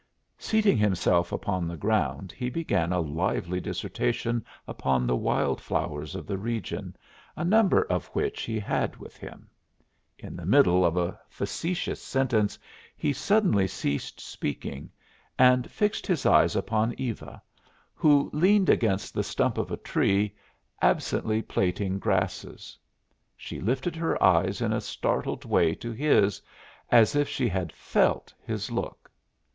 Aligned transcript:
Seating 0.39 0.77
himself 0.77 1.31
upon 1.31 1.67
the 1.67 1.77
ground 1.77 2.31
he 2.31 2.49
began 2.49 2.91
a 2.91 2.99
lively 2.99 3.61
dissertation 3.61 4.43
upon 4.67 5.05
the 5.05 5.15
wild 5.15 5.61
flowers 5.61 6.15
of 6.15 6.25
the 6.25 6.39
region, 6.39 6.95
a 7.35 7.45
number 7.45 7.83
of 7.83 8.07
which 8.07 8.41
he 8.41 8.57
had 8.59 8.95
with 8.95 9.15
him. 9.17 9.47
In 10.17 10.35
the 10.35 10.43
middle 10.47 10.83
of 10.83 10.97
a 10.97 11.19
facetious 11.29 12.01
sentence 12.01 12.57
he 12.97 13.13
suddenly 13.13 13.67
ceased 13.67 14.19
speaking 14.19 14.89
and 15.37 15.69
fixed 15.69 16.07
his 16.07 16.25
eyes 16.25 16.55
upon 16.55 16.95
Eva, 16.97 17.39
who 17.93 18.31
leaned 18.33 18.71
against 18.71 19.13
the 19.13 19.21
stump 19.23 19.59
of 19.59 19.69
a 19.69 19.77
tree, 19.77 20.35
absently 20.81 21.43
plaiting 21.43 21.99
grasses. 21.99 22.75
She 23.37 23.61
lifted 23.61 23.95
her 23.97 24.17
eyes 24.23 24.61
in 24.61 24.73
a 24.73 24.81
startled 24.81 25.45
way 25.45 25.75
to 25.75 25.91
his, 25.91 26.41
as 26.89 27.15
if 27.15 27.29
she 27.29 27.47
had 27.47 27.71
felt 27.71 28.33
his 28.43 28.71
look. 28.71 29.11